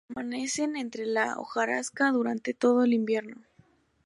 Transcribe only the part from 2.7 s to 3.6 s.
el invierno.